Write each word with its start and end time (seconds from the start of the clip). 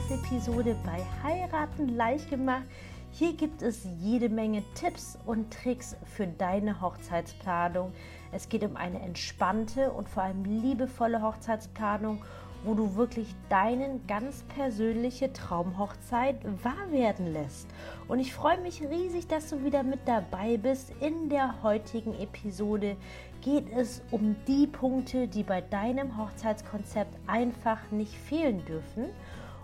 Podcast-Episode 0.00 0.76
bei 0.84 1.04
Heiraten 1.22 1.88
leicht 1.96 2.30
gemacht. 2.30 2.64
Hier 3.12 3.34
gibt 3.34 3.60
es 3.60 3.86
jede 4.00 4.28
Menge 4.28 4.62
Tipps 4.74 5.18
und 5.26 5.52
Tricks 5.52 5.96
für 6.16 6.26
deine 6.26 6.80
Hochzeitsplanung. 6.80 7.92
Es 8.32 8.48
geht 8.48 8.64
um 8.64 8.76
eine 8.76 9.00
entspannte 9.00 9.90
und 9.90 10.08
vor 10.08 10.22
allem 10.22 10.44
liebevolle 10.44 11.22
Hochzeitsplanung, 11.22 12.22
wo 12.64 12.74
du 12.74 12.96
wirklich 12.96 13.34
deinen 13.48 14.06
ganz 14.06 14.42
persönliche 14.54 15.32
Traumhochzeit 15.32 16.36
wahr 16.62 16.90
werden 16.90 17.32
lässt. 17.32 17.68
Und 18.08 18.20
ich 18.20 18.32
freue 18.32 18.60
mich 18.60 18.82
riesig, 18.82 19.26
dass 19.26 19.50
du 19.50 19.64
wieder 19.64 19.82
mit 19.82 20.00
dabei 20.06 20.56
bist. 20.56 20.92
In 21.00 21.28
der 21.28 21.62
heutigen 21.62 22.14
Episode 22.20 22.96
geht 23.42 23.70
es 23.76 24.02
um 24.10 24.36
die 24.46 24.66
Punkte, 24.66 25.28
die 25.28 25.42
bei 25.42 25.60
deinem 25.60 26.16
Hochzeitskonzept 26.16 27.16
einfach 27.26 27.78
nicht 27.90 28.14
fehlen 28.14 28.64
dürfen. 28.64 29.10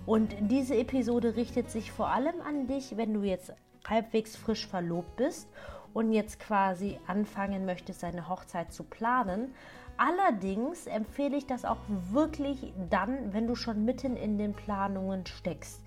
Und 0.06 0.34
diese 0.40 0.76
Episode 0.76 1.36
richtet 1.36 1.70
sich 1.70 1.90
vor 1.90 2.08
allem 2.08 2.40
an 2.46 2.68
dich, 2.68 2.96
wenn 2.96 3.12
du 3.12 3.22
jetzt 3.22 3.52
halbwegs 3.86 4.36
frisch 4.36 4.66
verlobt 4.66 5.16
bist 5.16 5.48
und 5.92 6.12
jetzt 6.12 6.38
quasi 6.38 6.98
anfangen 7.06 7.66
möchtest, 7.66 8.02
deine 8.02 8.28
Hochzeit 8.28 8.72
zu 8.72 8.84
planen. 8.84 9.52
Allerdings 9.96 10.86
empfehle 10.86 11.36
ich 11.36 11.46
das 11.46 11.64
auch 11.64 11.80
wirklich 11.88 12.72
dann, 12.90 13.32
wenn 13.32 13.46
du 13.46 13.54
schon 13.54 13.84
mitten 13.84 14.16
in 14.16 14.38
den 14.38 14.52
Planungen 14.52 15.26
steckst. 15.26 15.80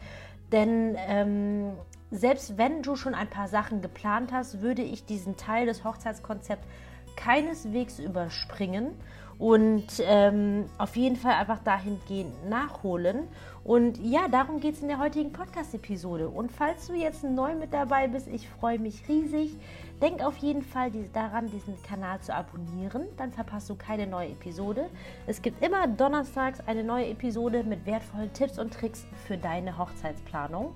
Denn 0.52 0.96
ähm, 0.98 1.74
selbst 2.12 2.58
wenn 2.58 2.82
du 2.82 2.96
schon 2.96 3.14
ein 3.14 3.30
paar 3.30 3.48
Sachen 3.48 3.82
geplant 3.82 4.32
hast, 4.34 4.62
würde 4.62 4.82
ich 4.82 5.06
diesen 5.06 5.38
Teil 5.38 5.68
des 5.68 5.84
Hochzeitskonzepts 5.84 6.68
keineswegs 7.16 8.00
überspringen 8.00 8.96
und 9.40 9.88
ähm, 10.02 10.66
auf 10.78 10.98
jeden 10.98 11.16
Fall 11.16 11.34
einfach 11.34 11.60
dahingehend 11.60 12.50
nachholen. 12.50 13.28
Und 13.64 13.98
ja, 14.04 14.28
darum 14.28 14.60
geht 14.60 14.76
es 14.76 14.82
in 14.82 14.90
der 14.90 15.00
heutigen 15.00 15.32
Podcast-Episode. 15.32 16.28
Und 16.28 16.52
falls 16.52 16.88
du 16.88 16.94
jetzt 16.94 17.24
neu 17.24 17.56
mit 17.56 17.74
dabei 17.74 18.10
bist, 18.10 18.28
ich 18.28 18.50
freue 18.50 18.80
mich 18.80 19.08
riesig. 19.08 19.56
Denk 20.02 20.22
auf 20.22 20.38
jeden 20.38 20.62
Fall 20.62 20.92
daran, 21.14 21.50
diesen 21.50 21.82
Kanal 21.84 22.20
zu 22.20 22.34
abonnieren, 22.36 23.04
dann 23.18 23.32
verpasst 23.32 23.70
du 23.70 23.76
keine 23.76 24.08
neue 24.08 24.30
Episode. 24.30 24.90
Es 25.26 25.42
gibt 25.42 25.64
immer 25.64 25.88
donnerstags 25.88 26.60
eine 26.68 26.84
neue 26.84 27.08
Episode 27.08 27.64
mit 27.64 27.86
wertvollen 27.86 28.34
Tipps 28.34 28.60
und 28.60 28.74
Tricks 28.74 29.06
für 29.26 29.38
deine 29.38 29.78
Hochzeitsplanung. 29.78 30.74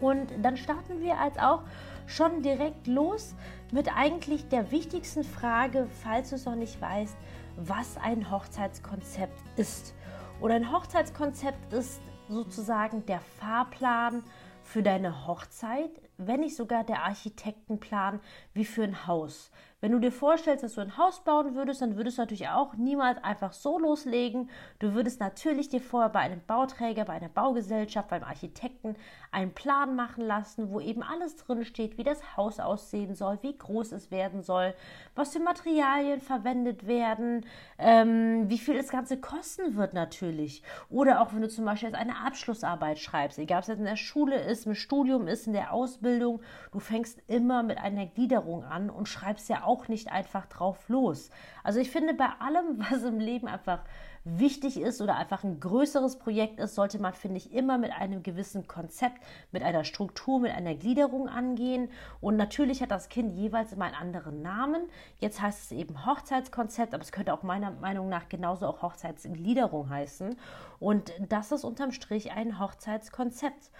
Und 0.00 0.28
dann 0.42 0.56
starten 0.56 1.00
wir 1.00 1.18
als 1.18 1.38
auch 1.38 1.62
schon 2.06 2.42
direkt 2.42 2.86
los 2.86 3.34
mit 3.70 3.96
eigentlich 3.96 4.48
der 4.48 4.70
wichtigsten 4.72 5.24
Frage, 5.24 5.86
falls 6.02 6.30
du 6.30 6.36
es 6.36 6.44
noch 6.44 6.56
nicht 6.56 6.80
weißt, 6.80 7.16
was 7.56 7.96
ein 7.96 8.30
Hochzeitskonzept 8.30 9.40
ist. 9.56 9.94
Oder 10.40 10.54
ein 10.54 10.72
Hochzeitskonzept 10.72 11.72
ist 11.72 12.00
sozusagen 12.28 13.06
der 13.06 13.20
Fahrplan 13.20 14.22
für 14.62 14.82
deine 14.82 15.26
Hochzeit, 15.26 15.90
wenn 16.16 16.40
nicht 16.40 16.56
sogar 16.56 16.84
der 16.84 17.02
Architektenplan 17.04 18.20
wie 18.54 18.64
für 18.64 18.84
ein 18.84 19.06
Haus. 19.06 19.50
Wenn 19.82 19.90
du 19.90 19.98
dir 19.98 20.12
vorstellst, 20.12 20.62
dass 20.62 20.74
du 20.74 20.80
ein 20.80 20.96
Haus 20.96 21.24
bauen 21.24 21.56
würdest, 21.56 21.82
dann 21.82 21.96
würdest 21.96 22.16
du 22.16 22.22
natürlich 22.22 22.48
auch 22.48 22.74
niemals 22.74 23.18
einfach 23.24 23.52
so 23.52 23.80
loslegen. 23.80 24.48
Du 24.78 24.94
würdest 24.94 25.18
natürlich 25.18 25.70
dir 25.70 25.80
vorher 25.80 26.08
bei 26.08 26.20
einem 26.20 26.40
Bauträger, 26.46 27.04
bei 27.04 27.14
einer 27.14 27.28
Baugesellschaft, 27.28 28.08
beim 28.08 28.22
Architekten 28.22 28.94
einen 29.32 29.52
Plan 29.54 29.96
machen 29.96 30.24
lassen, 30.24 30.70
wo 30.70 30.78
eben 30.78 31.02
alles 31.02 31.34
drin 31.34 31.64
steht, 31.64 31.98
wie 31.98 32.04
das 32.04 32.36
Haus 32.36 32.60
aussehen 32.60 33.16
soll, 33.16 33.40
wie 33.42 33.58
groß 33.58 33.90
es 33.90 34.12
werden 34.12 34.42
soll, 34.42 34.72
was 35.16 35.32
für 35.32 35.40
Materialien 35.40 36.20
verwendet 36.20 36.86
werden, 36.86 37.44
ähm, 37.78 38.48
wie 38.48 38.58
viel 38.58 38.76
das 38.76 38.90
Ganze 38.90 39.20
kosten 39.20 39.74
wird 39.74 39.94
natürlich. 39.94 40.62
Oder 40.90 41.20
auch 41.20 41.32
wenn 41.32 41.42
du 41.42 41.48
zum 41.48 41.64
Beispiel 41.64 41.88
jetzt 41.88 41.98
eine 41.98 42.24
Abschlussarbeit 42.24 43.00
schreibst, 43.00 43.36
egal 43.36 43.58
ob 43.58 43.62
es 43.62 43.68
jetzt 43.68 43.78
in 43.80 43.84
der 43.86 43.96
Schule 43.96 44.40
ist, 44.40 44.64
im 44.64 44.76
Studium 44.76 45.26
ist, 45.26 45.48
in 45.48 45.54
der 45.54 45.72
Ausbildung, 45.72 46.40
du 46.70 46.78
fängst 46.78 47.20
immer 47.26 47.64
mit 47.64 47.78
einer 47.78 48.06
Gliederung 48.06 48.62
an 48.62 48.88
und 48.88 49.08
schreibst 49.08 49.48
ja 49.48 49.64
auch 49.64 49.71
auch 49.72 49.88
nicht 49.88 50.12
einfach 50.12 50.46
drauf 50.46 50.88
los. 50.88 51.30
Also 51.64 51.80
ich 51.80 51.90
finde, 51.90 52.14
bei 52.14 52.28
allem, 52.38 52.78
was 52.90 53.02
im 53.02 53.18
Leben 53.18 53.48
einfach 53.48 53.80
wichtig 54.24 54.80
ist 54.80 55.00
oder 55.00 55.16
einfach 55.16 55.42
ein 55.42 55.58
größeres 55.58 56.18
Projekt 56.18 56.60
ist, 56.60 56.76
sollte 56.76 57.00
man, 57.00 57.12
finde 57.12 57.38
ich, 57.38 57.52
immer 57.52 57.76
mit 57.78 57.90
einem 57.90 58.22
gewissen 58.22 58.68
Konzept, 58.68 59.20
mit 59.50 59.62
einer 59.62 59.84
Struktur, 59.84 60.38
mit 60.38 60.52
einer 60.52 60.74
Gliederung 60.74 61.28
angehen. 61.28 61.90
Und 62.20 62.36
natürlich 62.36 62.82
hat 62.82 62.92
das 62.92 63.08
Kind 63.08 63.34
jeweils 63.34 63.72
immer 63.72 63.86
einen 63.86 63.96
anderen 63.96 64.42
Namen. 64.42 64.82
Jetzt 65.18 65.40
heißt 65.40 65.64
es 65.64 65.72
eben 65.72 66.06
Hochzeitskonzept, 66.06 66.94
aber 66.94 67.02
es 67.02 67.10
könnte 67.10 67.34
auch 67.34 67.42
meiner 67.42 67.72
Meinung 67.72 68.08
nach 68.08 68.28
genauso 68.28 68.66
auch 68.66 68.82
Hochzeitsgliederung 68.82 69.90
heißen. 69.90 70.36
Und 70.78 71.12
das 71.28 71.50
ist 71.50 71.64
unterm 71.64 71.90
Strich 71.90 72.32
ein 72.32 72.60
Hochzeitskonzept. 72.60 73.70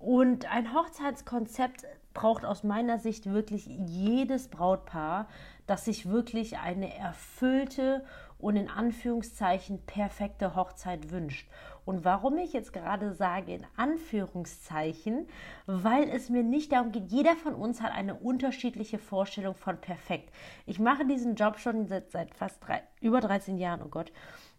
Und 0.00 0.52
ein 0.52 0.74
Hochzeitskonzept 0.74 1.84
braucht 2.18 2.44
aus 2.44 2.64
meiner 2.64 2.98
Sicht 2.98 3.30
wirklich 3.32 3.66
jedes 3.66 4.48
Brautpaar, 4.48 5.28
das 5.68 5.84
sich 5.84 6.08
wirklich 6.10 6.58
eine 6.58 6.92
erfüllte 6.92 8.04
und 8.38 8.56
in 8.56 8.68
Anführungszeichen 8.68 9.86
perfekte 9.86 10.56
Hochzeit 10.56 11.12
wünscht. 11.12 11.48
Und 11.84 12.04
warum 12.04 12.36
ich 12.38 12.52
jetzt 12.52 12.72
gerade 12.72 13.14
sage 13.14 13.54
in 13.54 13.64
Anführungszeichen, 13.76 15.28
weil 15.66 16.08
es 16.10 16.28
mir 16.28 16.42
nicht 16.42 16.72
darum 16.72 16.90
geht, 16.90 17.06
jeder 17.06 17.36
von 17.36 17.54
uns 17.54 17.80
hat 17.80 17.92
eine 17.92 18.16
unterschiedliche 18.16 18.98
Vorstellung 18.98 19.54
von 19.54 19.80
perfekt. 19.80 20.34
Ich 20.66 20.80
mache 20.80 21.06
diesen 21.06 21.36
Job 21.36 21.60
schon 21.60 21.86
seit, 21.86 22.10
seit 22.10 22.34
fast 22.34 22.66
drei, 22.66 22.82
über 23.00 23.20
13 23.20 23.58
Jahren, 23.58 23.82
oh 23.84 23.88
Gott. 23.88 24.10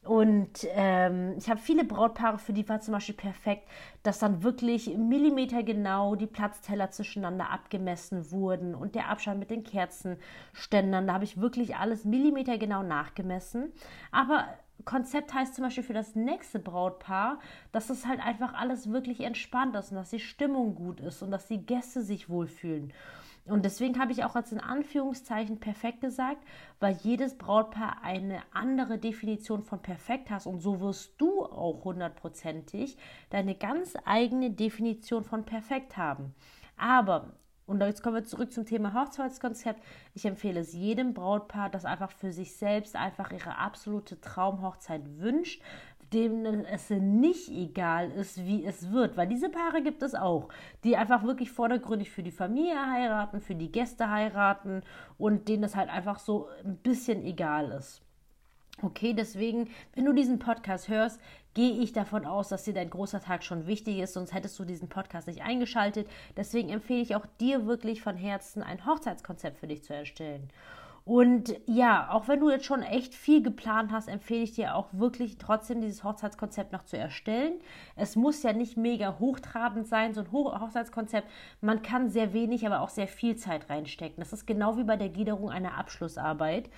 Und 0.04 0.66
ähm, 0.70 1.36
ich 1.38 1.50
habe 1.50 1.60
viele 1.60 1.84
Brautpaare, 1.84 2.38
für 2.38 2.54
die 2.54 2.68
war 2.70 2.80
zum 2.80 2.94
Beispiel 2.94 3.16
perfekt, 3.16 3.68
dass 4.02 4.20
dann 4.20 4.44
wirklich 4.44 4.98
millimetergenau 4.98 6.16
die 6.16 6.26
Platzteller 6.26 6.90
zwischeneinander 6.90 7.50
abgemessen 7.50 8.32
wurden 8.32 8.76
und 8.76 8.96
der 8.96 9.10
Abstand 9.10 9.40
mit 9.40 9.50
den 9.50 9.64
Kerzenständern. 9.64 11.06
Da 11.06 11.14
habe 11.14 11.26
ich 11.26 11.42
wirklich 11.42 11.76
alles 11.76 12.06
millimetergenau 12.06 12.82
nachgemessen. 12.82 13.74
Aber 14.12 14.46
Konzept 14.86 15.34
heißt 15.34 15.56
zum 15.56 15.66
Beispiel 15.66 15.84
für 15.84 15.94
das 15.94 16.16
nächste 16.16 16.60
Brautpaar, 16.60 17.40
dass 17.74 17.90
es 17.90 18.08
halt 18.08 18.22
einfach 18.26 18.54
alles 18.54 18.92
wirklich 18.92 19.20
entspannt 19.20 19.76
ist 19.76 19.92
und 19.92 19.98
dass 19.98 20.12
die 20.12 20.20
Stimmung 20.20 20.76
gut 20.76 21.02
ist 21.02 21.22
und 21.22 21.32
dass 21.32 21.48
die 21.48 21.66
Gäste 21.66 22.02
sich 22.02 22.30
wohlfühlen. 22.30 22.94
Und 23.46 23.66
deswegen 23.66 24.00
habe 24.00 24.12
ich 24.12 24.24
auch 24.24 24.36
als 24.36 24.52
in 24.52 24.60
Anführungszeichen 24.60 25.60
perfekt 25.60 26.02
gesagt, 26.02 26.44
weil 26.80 26.98
jedes 27.02 27.38
Brautpaar 27.38 28.04
eine 28.04 28.42
andere 28.54 28.98
Definition 28.98 29.64
von 29.64 29.82
perfekt 29.82 30.30
hast 30.30 30.46
und 30.46 30.60
so 30.60 30.80
wirst 30.82 31.20
du 31.20 31.44
auch 31.44 31.84
hundertprozentig 31.84 32.98
deine 33.30 33.56
ganz 33.56 33.96
eigene 34.06 34.52
Definition 34.52 35.24
von 35.24 35.46
perfekt 35.46 35.98
haben. 35.98 36.36
Aber 36.78 37.34
und 37.70 37.84
jetzt 37.84 38.02
kommen 38.02 38.16
wir 38.16 38.24
zurück 38.24 38.52
zum 38.52 38.66
Thema 38.66 38.96
Hochzeitskonzept. 38.96 39.84
Ich 40.16 40.26
empfehle 40.26 40.62
es 40.62 40.74
jedem 40.74 41.14
Brautpaar, 41.14 41.70
das 41.70 41.86
einfach 41.86 42.10
für 42.10 42.32
sich 42.32 42.56
selbst 42.58 42.96
einfach 42.96 43.32
ihre 43.32 43.60
absolute 43.60 44.20
Traumhochzeit 44.20 45.04
wünscht, 45.20 45.62
dem 46.14 46.46
es 46.46 46.90
nicht 46.90 47.50
egal 47.50 48.12
ist, 48.12 48.46
wie 48.46 48.66
es 48.66 48.92
wird. 48.92 49.18
Weil 49.18 49.28
diese 49.28 49.50
Paare 49.50 49.82
gibt 49.82 50.04
es 50.04 50.16
auch, 50.16 50.50
die 50.84 50.98
einfach 50.98 51.24
wirklich 51.24 51.52
vordergründig 51.52 52.10
für 52.12 52.24
die 52.24 52.32
Familie 52.32 52.90
heiraten, 52.92 53.42
für 53.42 53.56
die 53.56 53.72
Gäste 53.72 54.10
heiraten 54.10 54.82
und 55.18 55.48
denen 55.48 55.64
es 55.64 55.76
halt 55.76 55.90
einfach 55.90 56.20
so 56.20 56.48
ein 56.64 56.78
bisschen 56.78 57.24
egal 57.24 57.72
ist. 57.72 58.02
Okay, 58.82 59.14
deswegen, 59.14 59.70
wenn 59.94 60.06
du 60.06 60.14
diesen 60.14 60.40
Podcast 60.40 60.88
hörst, 60.88 61.20
gehe 61.54 61.82
ich 61.82 61.92
davon 61.92 62.26
aus, 62.26 62.48
dass 62.48 62.64
dir 62.64 62.74
dein 62.74 62.90
großer 62.90 63.20
Tag 63.20 63.44
schon 63.44 63.68
wichtig 63.68 64.00
ist, 64.00 64.14
sonst 64.14 64.34
hättest 64.34 64.58
du 64.58 64.64
diesen 64.64 64.88
Podcast 64.88 65.28
nicht 65.28 65.42
eingeschaltet. 65.42 66.08
Deswegen 66.38 66.70
empfehle 66.70 67.02
ich 67.02 67.16
auch 67.16 67.26
dir 67.42 67.66
wirklich 67.66 68.02
von 68.02 68.16
Herzen 68.16 68.64
ein 68.64 68.86
Hochzeitskonzept 68.86 69.58
für 69.58 69.68
dich 69.68 69.84
zu 69.84 69.94
erstellen. 69.94 70.50
Und 71.10 71.60
ja, 71.66 72.12
auch 72.12 72.28
wenn 72.28 72.40
du 72.40 72.52
jetzt 72.52 72.66
schon 72.66 72.84
echt 72.84 73.16
viel 73.16 73.42
geplant 73.42 73.92
hast, 73.92 74.08
empfehle 74.08 74.44
ich 74.44 74.52
dir 74.52 74.76
auch 74.76 74.90
wirklich 74.92 75.40
trotzdem 75.40 75.82
dieses 75.82 76.04
Hochzeitskonzept 76.04 76.72
noch 76.72 76.84
zu 76.84 77.00
erstellen. 77.00 77.54
Es 77.96 78.16
muss 78.16 78.44
ja 78.44 78.54
nicht 78.54 78.78
mega 78.78 79.18
hochtrabend 79.18 79.88
sein, 79.88 80.14
so 80.14 80.22
ein 80.22 80.32
Hochzeitskonzept. 80.32 81.28
Man 81.62 81.82
kann 81.82 82.12
sehr 82.12 82.32
wenig, 82.34 82.64
aber 82.64 82.82
auch 82.82 82.90
sehr 82.90 83.08
viel 83.08 83.36
Zeit 83.38 83.72
reinstecken. 83.72 84.18
Das 84.20 84.34
ist 84.34 84.46
genau 84.46 84.78
wie 84.78 84.84
bei 84.84 84.98
der 84.98 85.10
Gliederung 85.10 85.50
einer 85.50 85.80
Abschlussarbeit. 85.80 86.70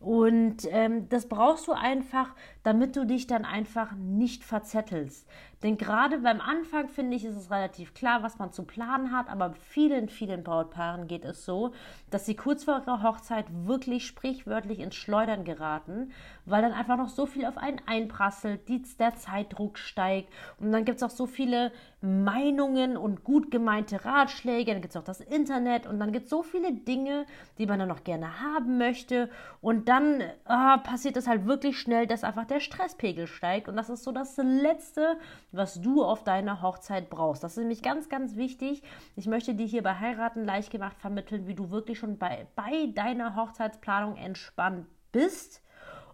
Und 0.00 0.68
ähm, 0.70 1.08
das 1.08 1.26
brauchst 1.26 1.66
du 1.66 1.72
einfach, 1.72 2.34
damit 2.64 2.94
du 2.94 3.06
dich 3.06 3.26
dann 3.26 3.46
einfach 3.46 3.92
nicht 3.92 4.44
verzettelst. 4.44 5.26
Denn 5.62 5.76
gerade 5.76 6.18
beim 6.18 6.40
Anfang 6.40 6.88
finde 6.88 7.16
ich, 7.16 7.24
ist 7.24 7.34
es 7.34 7.50
relativ 7.50 7.92
klar, 7.92 8.22
was 8.22 8.38
man 8.38 8.52
zu 8.52 8.62
planen 8.62 9.10
hat, 9.10 9.28
aber 9.28 9.54
vielen, 9.54 10.08
vielen 10.08 10.44
Brautpaaren 10.44 11.08
geht 11.08 11.24
es 11.24 11.44
so, 11.44 11.72
dass 12.10 12.26
sie 12.26 12.36
kurz 12.36 12.64
vor 12.64 12.80
ihrer 12.86 13.02
Hochzeit 13.02 13.46
wirklich 13.66 14.06
sprichwörtlich 14.06 14.78
ins 14.78 14.94
Schleudern 14.94 15.44
geraten, 15.44 16.12
weil 16.50 16.62
dann 16.62 16.72
einfach 16.72 16.96
noch 16.96 17.08
so 17.08 17.26
viel 17.26 17.44
auf 17.44 17.58
einen 17.58 17.80
einprasselt, 17.86 18.68
die, 18.68 18.82
der 18.98 19.14
Zeitdruck 19.16 19.78
steigt. 19.78 20.32
Und 20.58 20.72
dann 20.72 20.84
gibt 20.84 20.96
es 20.98 21.02
auch 21.02 21.10
so 21.10 21.26
viele 21.26 21.72
Meinungen 22.00 22.96
und 22.96 23.24
gut 23.24 23.50
gemeinte 23.50 24.04
Ratschläge, 24.04 24.72
dann 24.72 24.82
gibt 24.82 24.94
es 24.94 25.00
auch 25.00 25.04
das 25.04 25.20
Internet 25.20 25.86
und 25.86 25.98
dann 25.98 26.12
gibt 26.12 26.24
es 26.24 26.30
so 26.30 26.42
viele 26.42 26.72
Dinge, 26.72 27.26
die 27.58 27.66
man 27.66 27.78
dann 27.78 27.88
noch 27.88 28.04
gerne 28.04 28.40
haben 28.40 28.78
möchte. 28.78 29.30
Und 29.60 29.88
dann 29.88 30.22
ah, 30.44 30.78
passiert 30.78 31.16
es 31.16 31.26
halt 31.26 31.46
wirklich 31.46 31.78
schnell, 31.78 32.06
dass 32.06 32.24
einfach 32.24 32.44
der 32.44 32.60
Stresspegel 32.60 33.26
steigt. 33.26 33.68
Und 33.68 33.76
das 33.76 33.90
ist 33.90 34.04
so 34.04 34.12
das 34.12 34.36
Letzte, 34.36 35.18
was 35.50 35.80
du 35.80 36.04
auf 36.04 36.22
deiner 36.22 36.62
Hochzeit 36.62 37.10
brauchst. 37.10 37.42
Das 37.42 37.52
ist 37.52 37.58
nämlich 37.58 37.82
ganz, 37.82 38.08
ganz 38.08 38.36
wichtig. 38.36 38.82
Ich 39.16 39.26
möchte 39.26 39.54
dir 39.54 39.66
hier 39.66 39.82
bei 39.82 39.98
Heiraten 39.98 40.44
leicht 40.44 40.70
gemacht 40.70 40.96
vermitteln, 40.98 41.46
wie 41.48 41.54
du 41.54 41.70
wirklich 41.70 41.98
schon 41.98 42.18
bei, 42.18 42.46
bei 42.54 42.86
deiner 42.94 43.34
Hochzeitsplanung 43.34 44.16
entspannt 44.16 44.86
bist 45.10 45.62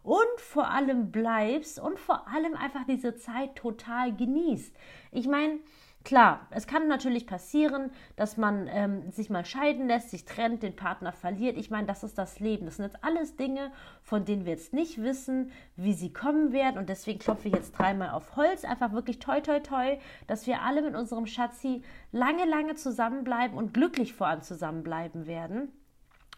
und 0.05 0.39
vor 0.39 0.71
allem 0.71 1.11
bleibst 1.11 1.81
und 1.81 1.99
vor 1.99 2.29
allem 2.29 2.55
einfach 2.55 2.85
diese 2.87 3.17
Zeit 3.17 3.57
total 3.57 4.15
genießt. 4.15 4.77
Ich 5.11 5.27
meine, 5.27 5.59
Klar, 6.05 6.47
es 6.51 6.67
kann 6.67 6.87
natürlich 6.87 7.27
passieren, 7.27 7.91
dass 8.15 8.37
man 8.37 8.69
ähm, 8.69 9.11
sich 9.11 9.31
mal 9.31 9.47
scheiden 9.47 9.87
lässt, 9.87 10.11
sich 10.11 10.27
trennt, 10.27 10.63
den 10.63 10.77
Partner 10.77 11.13
verliert. 11.13 11.57
Ich 11.57 11.71
meine, 11.71 11.87
das 11.87 12.05
ist 12.05 12.19
das 12.19 12.41
Leben. 12.41 12.67
Das 12.67 12.77
sind 12.77 12.85
jetzt 12.85 13.03
alles 13.03 13.37
Dinge, 13.37 13.73
von 14.03 14.27
denen 14.27 14.45
wir 14.45 14.53
jetzt 14.53 14.75
nicht 14.75 15.03
wissen, 15.03 15.51
wie 15.77 15.95
sie 15.95 16.13
kommen 16.13 16.53
werden. 16.53 16.77
Und 16.77 16.91
deswegen 16.91 17.21
klopfe 17.21 17.49
ich 17.49 17.55
jetzt 17.55 17.73
dreimal 17.73 18.11
auf 18.11 18.37
Holz. 18.37 18.67
Einfach 18.67 18.93
wirklich 18.93 19.19
toi, 19.19 19.41
toi, 19.41 19.61
toi, 19.61 19.97
dass 20.27 20.47
wir 20.47 20.61
alle 20.61 20.83
mit 20.83 20.95
unserem 20.95 21.25
Schatzi 21.25 21.81
lange, 22.13 22.45
lange 22.45 22.75
zusammenbleiben 22.75 23.57
und 23.57 23.73
glücklich 23.73 24.13
vor 24.13 24.27
allem 24.27 24.43
zusammenbleiben 24.43 25.27
werden. 25.27 25.73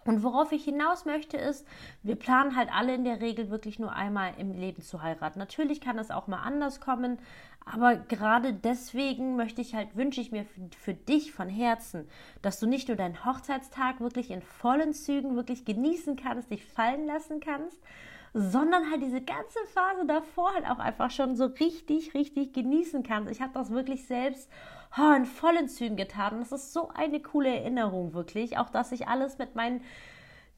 Und 0.06 0.22
worauf 0.22 0.52
ich 0.52 0.64
hinaus 0.64 1.04
möchte, 1.04 1.36
ist, 1.36 1.66
wir 2.02 2.16
planen 2.16 2.56
halt 2.56 2.72
alle 2.72 2.94
in 2.94 3.04
der 3.04 3.20
Regel 3.20 3.50
wirklich 3.50 3.78
nur 3.78 3.92
einmal 3.92 4.32
im 4.38 4.52
Leben 4.52 4.82
zu 4.82 5.02
heiraten. 5.02 5.38
Natürlich 5.38 5.80
kann 5.80 5.98
es 5.98 6.10
auch 6.10 6.28
mal 6.28 6.42
anders 6.42 6.80
kommen, 6.80 7.18
aber 7.64 7.96
gerade 7.96 8.54
deswegen 8.54 9.34
möchte 9.34 9.60
ich 9.60 9.74
halt, 9.74 9.96
wünsche 9.96 10.20
ich 10.20 10.30
mir 10.30 10.44
für, 10.44 10.60
für, 10.78 10.94
dich 10.94 11.32
von 11.32 11.48
Herzen, 11.48 12.08
dass 12.40 12.60
du 12.60 12.66
nicht 12.66 12.86
nur 12.86 12.96
deinen 12.96 13.24
Hochzeitstag 13.24 14.00
wirklich 14.00 14.30
in 14.30 14.40
vollen 14.40 14.94
Zügen 14.94 15.34
wirklich 15.34 15.64
genießen 15.64 16.14
kannst, 16.14 16.50
dich 16.50 16.64
fallen 16.64 17.06
lassen 17.06 17.40
kannst, 17.40 17.78
sondern 18.38 18.90
halt 18.90 19.00
diese 19.00 19.22
ganze 19.22 19.58
Phase 19.72 20.04
davor 20.04 20.52
halt 20.52 20.66
auch 20.66 20.78
einfach 20.78 21.10
schon 21.10 21.36
so 21.36 21.46
richtig, 21.46 22.12
richtig 22.12 22.52
genießen 22.52 23.02
kannst. 23.02 23.30
Ich 23.30 23.40
habe 23.40 23.54
das 23.54 23.70
wirklich 23.70 24.06
selbst 24.06 24.50
oh, 24.98 25.14
in 25.16 25.24
vollen 25.24 25.68
Zügen 25.68 25.96
getan 25.96 26.34
und 26.34 26.40
das 26.40 26.52
ist 26.52 26.74
so 26.74 26.90
eine 26.94 27.20
coole 27.20 27.48
Erinnerung 27.48 28.12
wirklich, 28.12 28.58
auch 28.58 28.68
dass 28.68 28.92
ich 28.92 29.08
alles 29.08 29.38
mit 29.38 29.54
meinen 29.54 29.80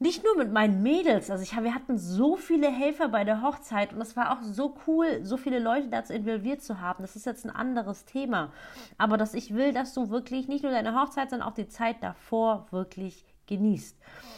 nicht 0.01 0.23
nur 0.23 0.37
mit 0.37 0.51
meinen 0.51 0.81
Mädels, 0.81 1.29
also 1.29 1.43
ich, 1.43 1.55
wir 1.61 1.75
hatten 1.75 1.97
so 1.97 2.37
viele 2.37 2.69
Helfer 2.69 3.09
bei 3.09 3.25
der 3.25 3.41
Hochzeit 3.41 3.93
und 3.93 4.01
es 4.01 4.15
war 4.15 4.31
auch 4.31 4.41
so 4.41 4.75
cool, 4.87 5.19
so 5.23 5.35
viele 5.35 5.59
Leute 5.59 5.89
dazu 5.89 6.13
involviert 6.13 6.61
zu 6.61 6.79
haben. 6.79 7.03
Das 7.03 7.17
ist 7.17 7.25
jetzt 7.25 7.45
ein 7.45 7.53
anderes 7.53 8.05
Thema. 8.05 8.53
Aber 8.97 9.17
dass 9.17 9.33
ich 9.33 9.53
will, 9.53 9.73
dass 9.73 9.93
du 9.93 10.09
wirklich 10.09 10.47
nicht 10.47 10.63
nur 10.63 10.71
deine 10.71 10.97
Hochzeit, 10.97 11.29
sondern 11.29 11.49
auch 11.49 11.53
die 11.53 11.67
Zeit 11.67 11.97
davor 12.01 12.67
wirklich 12.71 13.25
genießt. 13.49 13.97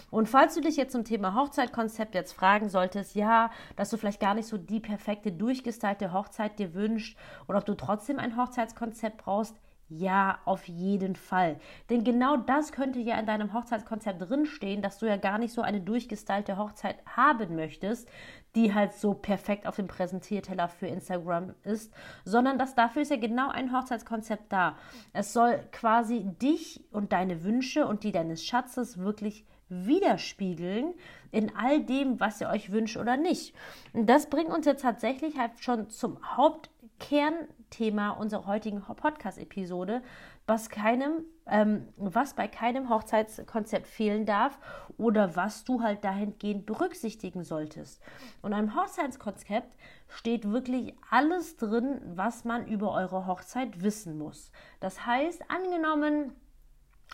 Und 0.10 0.28
falls 0.28 0.56
du 0.56 0.62
dich 0.62 0.76
jetzt 0.76 0.92
zum 0.92 1.06
Thema 1.06 1.36
Hochzeitkonzept 1.36 2.16
jetzt 2.16 2.34
fragen 2.34 2.68
solltest, 2.70 3.16
ja, 3.16 3.52
dass 3.76 3.90
du 3.90 3.98
vielleicht 3.98 4.20
gar 4.20 4.34
nicht 4.34 4.48
so 4.48 4.58
die 4.58 4.80
perfekte 4.80 5.32
durchgestylte 5.32 6.12
Hochzeit 6.12 6.58
dir 6.60 6.74
wünschst 6.74 7.16
oder 7.48 7.60
ob 7.60 7.66
du 7.66 7.76
trotzdem 7.76 8.20
ein 8.20 8.36
Hochzeitskonzept 8.36 9.18
brauchst, 9.18 9.56
ja, 9.94 10.40
auf 10.46 10.70
jeden 10.70 11.18
Fall. 11.18 11.60
Denn 11.90 12.06
genau 12.06 12.38
das 12.38 12.72
könnte 12.72 13.00
ja 13.00 13.20
in 13.20 13.26
deinem 13.26 13.54
Hochzeitskonzept 13.54 14.22
drinstehen, 14.22 14.82
dass 14.82 15.00
du 15.00 15.06
ja 15.06 15.18
gar 15.18 15.38
nicht 15.38 15.54
so 15.54 15.62
eine 15.62 15.82
durchgestylte 15.82 16.58
Hochzeit 16.58 16.98
haben 17.06 17.56
möchtest, 17.56 18.10
die 18.56 18.74
halt 18.74 18.94
so 18.94 19.14
perfekt 19.14 19.66
auf 19.66 19.78
dem 19.78 19.88
Präsentierteller 19.88 20.68
für 20.68 20.88
Instagram 20.88 21.54
ist, 21.64 21.94
sondern 22.26 22.58
dass 22.58 22.76
dafür 22.76 23.02
ist 23.04 23.12
ja 23.12 23.18
genau 23.18 23.50
ein 23.50 23.72
Hochzeitskonzept 23.72 24.52
da. 24.52 24.78
Es 25.14 25.34
soll 25.34 25.60
quasi 25.72 26.26
dich 26.42 26.84
und 26.92 27.14
deine 27.14 27.44
Wünsche 27.44 27.88
und 27.88 28.04
die 28.04 28.12
deines 28.12 28.46
Schatzes 28.46 28.98
wirklich 28.98 29.46
widerspiegeln 29.70 30.94
in 31.32 31.56
all 31.56 31.82
dem, 31.82 32.20
was 32.20 32.42
ihr 32.42 32.50
euch 32.50 32.72
wünscht 32.72 32.98
oder 32.98 33.16
nicht. 33.16 33.56
Und 33.94 34.08
das 34.08 34.30
bringt 34.30 34.50
uns 34.50 34.66
jetzt 34.66 34.82
tatsächlich 34.82 35.38
halt 35.38 35.52
schon 35.60 35.90
zum 35.90 36.20
Hauptkern 36.36 37.34
Thema 37.70 38.12
unserer 38.12 38.48
heutigen 38.48 38.82
Podcast-Episode, 38.82 40.02
was 40.48 40.70
keinem, 40.70 41.24
ähm, 41.48 41.88
was 41.98 42.34
bei 42.34 42.48
keinem 42.48 42.90
Hochzeitskonzept 42.90 43.88
fehlen 43.88 44.26
darf 44.26 44.60
oder 44.98 45.36
was 45.36 45.64
du 45.64 45.82
halt 45.82 46.04
dahingehend 46.04 46.66
berücksichtigen 46.66 47.44
solltest. 47.44 48.02
Und 48.42 48.54
einem 48.54 48.76
Hochzeitskonzept 48.76 49.76
steht 50.08 50.52
wirklich 50.52 50.96
alles 51.10 51.58
drin, 51.58 52.02
was 52.16 52.44
man 52.44 52.68
über 52.68 52.92
eure 52.92 53.28
Hochzeit 53.28 53.82
wissen 53.82 54.18
muss. 54.18 54.52
Das 54.80 55.06
heißt, 55.06 55.44
angenommen, 55.50 56.34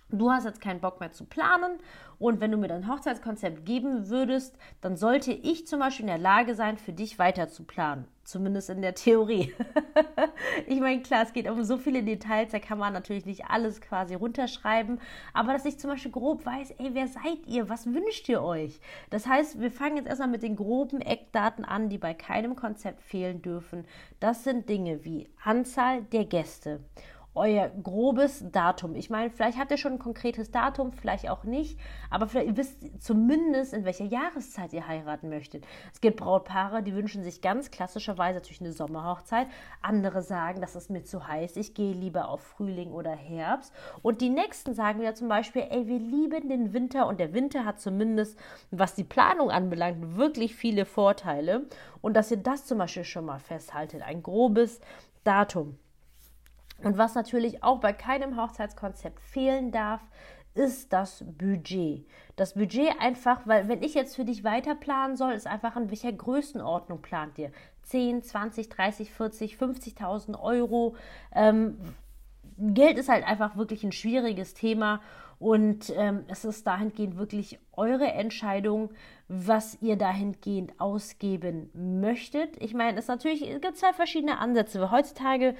Du 0.09 0.31
hast 0.31 0.45
jetzt 0.45 0.61
keinen 0.61 0.79
Bock 0.79 1.01
mehr 1.01 1.11
zu 1.11 1.25
planen 1.25 1.79
und 2.17 2.39
wenn 2.39 2.51
du 2.51 2.57
mir 2.57 2.69
dein 2.69 2.87
Hochzeitskonzept 2.87 3.65
geben 3.65 4.07
würdest, 4.07 4.57
dann 4.79 4.95
sollte 4.95 5.33
ich 5.33 5.67
zum 5.67 5.81
Beispiel 5.81 6.05
in 6.05 6.07
der 6.07 6.17
Lage 6.17 6.55
sein, 6.55 6.77
für 6.77 6.93
dich 6.93 7.19
weiter 7.19 7.49
zu 7.49 7.65
planen. 7.65 8.07
Zumindest 8.23 8.69
in 8.69 8.81
der 8.81 8.95
Theorie. 8.95 9.53
ich 10.67 10.79
meine, 10.79 11.01
klar, 11.01 11.23
es 11.23 11.33
geht 11.33 11.49
um 11.49 11.61
so 11.63 11.77
viele 11.77 12.03
Details, 12.03 12.51
da 12.51 12.59
kann 12.59 12.77
man 12.77 12.93
natürlich 12.93 13.25
nicht 13.25 13.47
alles 13.47 13.81
quasi 13.81 14.15
runterschreiben, 14.15 15.01
aber 15.33 15.51
dass 15.51 15.65
ich 15.65 15.77
zum 15.77 15.89
Beispiel 15.89 16.11
grob 16.11 16.45
weiß, 16.45 16.71
ey, 16.77 16.91
wer 16.93 17.07
seid 17.09 17.45
ihr? 17.45 17.67
Was 17.67 17.85
wünscht 17.85 18.29
ihr 18.29 18.41
euch? 18.41 18.79
Das 19.09 19.27
heißt, 19.27 19.59
wir 19.59 19.71
fangen 19.71 19.97
jetzt 19.97 20.07
erstmal 20.07 20.29
mit 20.29 20.41
den 20.41 20.55
groben 20.55 21.01
Eckdaten 21.01 21.65
an, 21.65 21.89
die 21.89 21.97
bei 21.97 22.13
keinem 22.13 22.55
Konzept 22.55 23.01
fehlen 23.01 23.41
dürfen. 23.41 23.85
Das 24.21 24.45
sind 24.45 24.69
Dinge 24.69 25.03
wie 25.03 25.27
Anzahl 25.43 26.03
der 26.03 26.23
Gäste 26.23 26.79
euer 27.37 27.69
grobes 27.69 28.43
Datum. 28.51 28.95
Ich 28.95 29.09
meine, 29.09 29.29
vielleicht 29.29 29.57
habt 29.57 29.71
ihr 29.71 29.77
schon 29.77 29.93
ein 29.93 29.99
konkretes 29.99 30.51
Datum, 30.51 30.91
vielleicht 30.91 31.29
auch 31.29 31.43
nicht, 31.43 31.79
aber 32.09 32.27
vielleicht 32.27 32.47
ihr 32.47 32.57
wisst 32.57 33.01
zumindest, 33.01 33.73
in 33.73 33.85
welcher 33.85 34.05
Jahreszeit 34.05 34.73
ihr 34.73 34.87
heiraten 34.87 35.29
möchtet. 35.29 35.65
Es 35.93 36.01
gibt 36.01 36.17
Brautpaare, 36.17 36.83
die 36.83 36.95
wünschen 36.95 37.23
sich 37.23 37.41
ganz 37.41 37.71
klassischerweise 37.71 38.39
natürlich 38.39 38.61
eine 38.61 38.73
Sommerhochzeit. 38.73 39.47
Andere 39.81 40.21
sagen, 40.21 40.61
das 40.61 40.75
ist 40.75 40.89
mir 40.89 41.03
zu 41.03 41.27
heiß, 41.27 41.55
ich 41.57 41.73
gehe 41.73 41.93
lieber 41.93 42.29
auf 42.29 42.41
Frühling 42.41 42.91
oder 42.91 43.11
Herbst. 43.11 43.73
Und 44.01 44.21
die 44.21 44.29
nächsten 44.29 44.73
sagen 44.73 44.99
wieder 44.99 45.15
zum 45.15 45.27
Beispiel, 45.27 45.65
ey, 45.69 45.87
wir 45.87 45.99
lieben 45.99 46.49
den 46.49 46.73
Winter 46.73 47.07
und 47.07 47.19
der 47.19 47.33
Winter 47.33 47.65
hat 47.65 47.79
zumindest, 47.79 48.37
was 48.71 48.95
die 48.95 49.03
Planung 49.03 49.51
anbelangt, 49.51 50.17
wirklich 50.17 50.55
viele 50.55 50.85
Vorteile. 50.85 51.67
Und 52.01 52.15
dass 52.15 52.31
ihr 52.31 52.37
das 52.37 52.65
zum 52.65 52.77
Beispiel 52.77 53.03
schon 53.03 53.25
mal 53.25 53.39
festhaltet, 53.39 54.01
ein 54.01 54.23
grobes 54.23 54.81
Datum. 55.23 55.77
Und 56.83 56.97
was 56.97 57.15
natürlich 57.15 57.63
auch 57.63 57.79
bei 57.79 57.93
keinem 57.93 58.37
Hochzeitskonzept 58.37 59.19
fehlen 59.19 59.71
darf, 59.71 60.01
ist 60.53 60.91
das 60.91 61.23
Budget. 61.37 62.05
Das 62.35 62.55
Budget 62.55 62.99
einfach, 62.99 63.45
weil 63.45 63.67
wenn 63.67 63.83
ich 63.83 63.93
jetzt 63.93 64.15
für 64.15 64.25
dich 64.25 64.43
weiter 64.43 64.75
planen 64.75 65.15
soll, 65.15 65.33
ist 65.33 65.47
einfach 65.47 65.75
in 65.75 65.89
welcher 65.89 66.11
Größenordnung 66.11 67.01
plant 67.01 67.37
ihr? 67.37 67.51
10, 67.83 68.23
20, 68.23 68.69
30, 68.69 69.11
40, 69.11 69.55
50.000 69.55 70.39
Euro. 70.39 70.95
Ähm, 71.33 71.77
Geld 72.57 72.97
ist 72.97 73.09
halt 73.09 73.25
einfach 73.25 73.55
wirklich 73.55 73.83
ein 73.83 73.91
schwieriges 73.91 74.55
Thema 74.55 75.01
und 75.39 75.93
ähm, 75.95 76.25
es 76.27 76.43
ist 76.43 76.65
dahingehend 76.65 77.17
wirklich 77.17 77.59
eure 77.73 78.11
Entscheidung, 78.11 78.89
was 79.27 79.79
ihr 79.81 79.95
dahingehend 79.95 80.79
ausgeben 80.79 81.69
möchtet. 81.73 82.61
Ich 82.61 82.73
meine, 82.73 82.97
es 82.97 83.07
es 83.07 83.23
gibt 83.61 83.77
zwei 83.77 83.93
verschiedene 83.93 84.39
Ansätze. 84.39 84.89
Heutzutage 84.89 85.55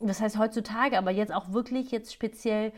das 0.00 0.20
heißt 0.20 0.38
heutzutage, 0.38 0.98
aber 0.98 1.10
jetzt 1.10 1.32
auch 1.32 1.52
wirklich 1.52 1.90
jetzt 1.90 2.12
speziell 2.12 2.72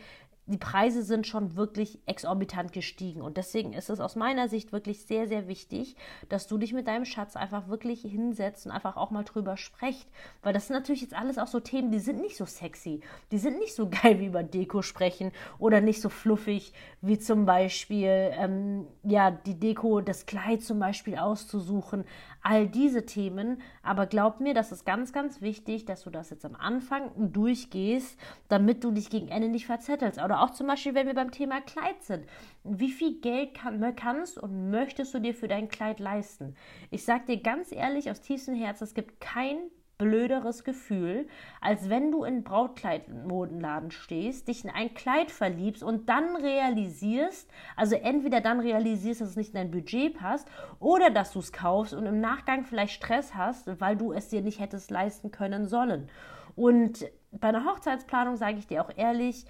die 0.47 0.57
Preise 0.57 1.03
sind 1.03 1.27
schon 1.27 1.55
wirklich 1.57 1.99
exorbitant 2.05 2.71
gestiegen. 2.71 3.21
Und 3.21 3.35
deswegen 3.35 3.73
ist 3.73 3.89
es 3.89 3.99
aus 3.99 4.15
meiner 4.15 4.47
Sicht 4.47 4.71
wirklich 4.71 5.05
sehr, 5.05 5.27
sehr 5.27 5.47
wichtig, 5.49 5.95
dass 6.29 6.47
du 6.47 6.57
dich 6.57 6.71
mit 6.71 6.87
deinem 6.87 7.03
Schatz 7.03 7.35
einfach 7.35 7.67
wirklich 7.67 8.01
hinsetzt 8.01 8.65
und 8.65 8.71
einfach 8.71 8.95
auch 8.95 9.11
mal 9.11 9.23
drüber 9.23 9.57
sprecht. 9.57 10.07
Weil 10.41 10.53
das 10.53 10.67
sind 10.67 10.75
natürlich 10.75 11.01
jetzt 11.01 11.13
alles 11.13 11.37
auch 11.37 11.47
so 11.47 11.59
Themen, 11.59 11.91
die 11.91 11.99
sind 11.99 12.21
nicht 12.21 12.37
so 12.37 12.45
sexy. 12.45 13.01
Die 13.31 13.37
sind 13.37 13.59
nicht 13.59 13.75
so 13.75 13.89
geil 14.03 14.19
wie 14.19 14.27
über 14.27 14.41
Deko 14.41 14.81
sprechen 14.81 15.31
oder 15.59 15.81
nicht 15.81 16.01
so 16.01 16.09
fluffig 16.09 16.71
wie 17.01 17.19
zum 17.19 17.45
Beispiel, 17.45 18.07
ähm, 18.07 18.87
ja, 19.03 19.31
die 19.31 19.59
Deko, 19.59 19.99
das 19.99 20.25
Kleid 20.25 20.63
zum 20.63 20.79
Beispiel 20.79 21.17
auszusuchen. 21.17 22.05
All 22.41 22.67
diese 22.67 23.05
Themen. 23.05 23.61
Aber 23.83 24.05
glaub 24.05 24.39
mir, 24.39 24.53
das 24.53 24.71
ist 24.71 24.85
ganz, 24.85 25.11
ganz 25.11 25.41
wichtig, 25.41 25.83
dass 25.83 26.03
du 26.03 26.09
das 26.09 26.29
jetzt 26.29 26.45
am 26.45 26.55
Anfang 26.55 27.11
durchgehst, 27.17 28.17
damit 28.47 28.85
du 28.85 28.91
dich 28.91 29.09
gegen 29.09 29.27
Ende 29.27 29.49
nicht 29.49 29.65
verzettelst. 29.65 30.21
Oder 30.23 30.36
auch 30.41 30.51
zum 30.51 30.67
Beispiel, 30.67 30.95
wenn 30.95 31.07
wir 31.07 31.13
beim 31.13 31.31
Thema 31.31 31.61
Kleid 31.61 32.01
sind. 32.03 32.25
Wie 32.63 32.91
viel 32.91 33.19
Geld 33.21 33.53
kann, 33.53 33.95
kannst 33.95 34.37
und 34.37 34.69
möchtest 34.69 35.13
du 35.13 35.19
dir 35.19 35.33
für 35.33 35.47
dein 35.47 35.69
Kleid 35.69 35.99
leisten? 35.99 36.55
Ich 36.91 37.05
sag 37.05 37.25
dir 37.25 37.41
ganz 37.41 37.71
ehrlich 37.71 38.09
aus 38.09 38.21
tiefstem 38.21 38.55
Herzen, 38.55 38.83
es 38.83 38.93
gibt 38.93 39.19
kein 39.19 39.57
blöderes 39.97 40.63
Gefühl, 40.63 41.27
als 41.59 41.89
wenn 41.89 42.11
du 42.11 42.23
in 42.23 42.43
Brautkleidmodenladen 42.43 43.91
stehst, 43.91 44.47
dich 44.47 44.63
in 44.63 44.69
ein 44.69 44.93
Kleid 44.93 45.31
verliebst 45.31 45.83
und 45.83 46.07
dann 46.07 46.35
realisierst, 46.35 47.49
also 47.75 47.95
entweder 47.95 48.41
dann 48.41 48.59
realisierst, 48.59 49.21
dass 49.21 49.29
es 49.29 49.35
nicht 49.35 49.49
in 49.49 49.55
dein 49.55 49.71
Budget 49.71 50.15
passt 50.15 50.47
oder 50.79 51.09
dass 51.09 51.33
du 51.33 51.39
es 51.39 51.51
kaufst 51.51 51.93
und 51.93 52.05
im 52.05 52.19
Nachgang 52.19 52.63
vielleicht 52.63 52.93
Stress 52.93 53.33
hast, 53.33 53.79
weil 53.81 53.97
du 53.97 54.13
es 54.13 54.29
dir 54.29 54.41
nicht 54.41 54.59
hättest 54.59 54.91
leisten 54.91 55.31
können 55.31 55.67
sollen. 55.67 56.09
Und 56.55 57.05
bei 57.31 57.49
einer 57.49 57.65
Hochzeitsplanung 57.65 58.35
sage 58.35 58.57
ich 58.57 58.67
dir 58.67 58.83
auch 58.83 58.91
ehrlich, 58.95 59.45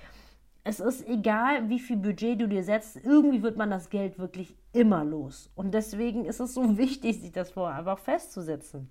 es 0.68 0.82
ist 0.82 1.08
egal, 1.08 1.70
wie 1.70 1.80
viel 1.80 1.96
Budget 1.96 2.42
du 2.42 2.48
dir 2.48 2.62
setzt, 2.62 2.98
irgendwie 2.98 3.42
wird 3.42 3.56
man 3.56 3.70
das 3.70 3.90
Geld 3.90 4.20
wirklich 4.20 4.54
immer 4.74 5.06
los. 5.06 5.50
Und 5.56 5.74
deswegen 5.74 6.26
ist 6.26 6.42
es 6.42 6.54
so 6.54 6.78
wichtig, 6.78 7.22
sich 7.22 7.32
das 7.32 7.52
vorher 7.52 7.80
einfach 7.80 8.00
festzusetzen. 8.00 8.90